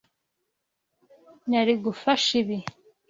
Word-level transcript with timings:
Nari 1.49 1.73
ngufashe 1.79 2.33
ibi. 2.41 2.57